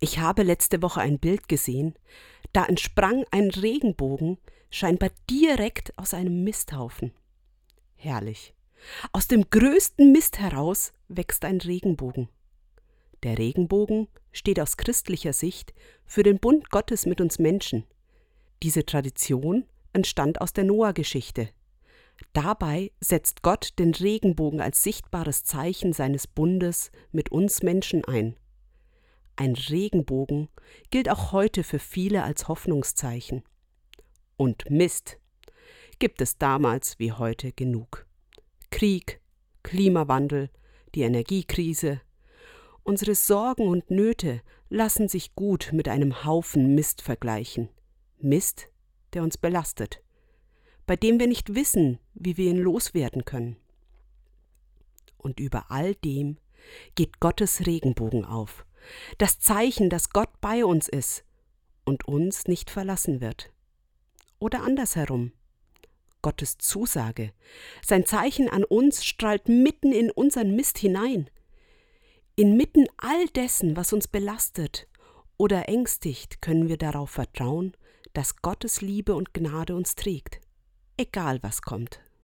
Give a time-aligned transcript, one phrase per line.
[0.00, 1.94] Ich habe letzte Woche ein Bild gesehen,
[2.52, 4.38] da entsprang ein Regenbogen,
[4.70, 7.12] scheinbar direkt aus einem Misthaufen.
[7.96, 8.54] Herrlich.
[9.12, 12.28] Aus dem größten Mist heraus wächst ein Regenbogen.
[13.24, 15.74] Der Regenbogen steht aus christlicher Sicht
[16.06, 17.84] für den Bund Gottes mit uns Menschen.
[18.62, 21.48] Diese Tradition entstand aus der Noah-Geschichte.
[22.32, 28.36] Dabei setzt Gott den Regenbogen als sichtbares Zeichen seines Bundes mit uns Menschen ein.
[29.40, 30.48] Ein Regenbogen
[30.90, 33.44] gilt auch heute für viele als Hoffnungszeichen.
[34.36, 35.20] Und Mist
[36.00, 38.04] gibt es damals wie heute genug.
[38.72, 39.20] Krieg,
[39.62, 40.50] Klimawandel,
[40.96, 42.00] die Energiekrise.
[42.82, 47.68] Unsere Sorgen und Nöte lassen sich gut mit einem Haufen Mist vergleichen.
[48.18, 48.68] Mist,
[49.12, 50.02] der uns belastet,
[50.84, 53.56] bei dem wir nicht wissen, wie wir ihn loswerden können.
[55.16, 56.38] Und über all dem
[56.96, 58.64] geht Gottes Regenbogen auf,
[59.18, 61.24] das Zeichen, dass Gott bei uns ist
[61.84, 63.50] und uns nicht verlassen wird.
[64.38, 65.32] Oder andersherum.
[66.20, 67.32] Gottes Zusage,
[67.80, 71.30] sein Zeichen an uns strahlt mitten in unseren Mist hinein.
[72.34, 74.88] Inmitten all dessen, was uns belastet
[75.36, 77.72] oder ängstigt, können wir darauf vertrauen,
[78.14, 80.40] dass Gottes Liebe und Gnade uns trägt,
[80.96, 82.00] egal was kommt.